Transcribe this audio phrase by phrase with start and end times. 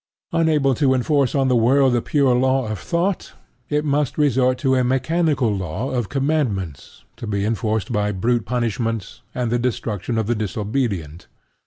[0.31, 3.33] Unable to enforce on the world the pure law of thought,
[3.69, 9.21] it must resort to a mechanical law of commandments to be enforced by brute punishments
[9.35, 11.27] and the destruction of the disobedient.